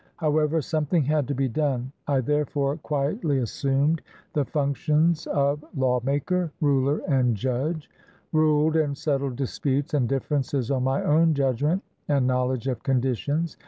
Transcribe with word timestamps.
However, 0.15 0.61
something 0.63 1.03
had 1.03 1.27
to 1.27 1.35
be 1.35 1.47
done. 1.47 1.91
I 2.07 2.21
therefore 2.21 2.77
quietly 2.77 3.37
assumed 3.37 4.01
the 4.33 4.43
functions 4.45 5.27
of 5.27 5.63
lawmaker, 5.77 6.51
ruler, 6.59 7.03
and 7.07 7.35
judge, 7.37 7.87
ruled 8.33 8.75
and 8.75 8.97
settled 8.97 9.35
disputes 9.35 9.93
and 9.93 10.09
differences 10.09 10.71
on 10.71 10.85
my 10.85 11.03
own 11.03 11.35
judgment 11.35 11.83
and 12.07 12.25
knowledge 12.25 12.67
of 12.67 12.81
conditions. 12.81 13.57